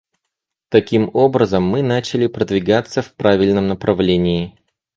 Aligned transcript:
Таким 0.69 1.11
образом, 1.13 1.61
мы 1.63 1.83
начали 1.83 2.25
продвигаться 2.25 3.03
в 3.03 3.13
правильном 3.13 3.67
направлении. 3.67 4.57